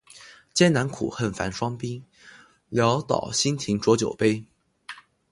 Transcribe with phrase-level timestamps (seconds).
[0.51, 2.01] 艰难苦恨繁霜鬓，
[2.71, 4.47] 潦倒新停浊酒杯